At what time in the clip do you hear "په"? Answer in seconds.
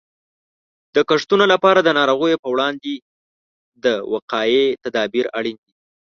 2.43-2.47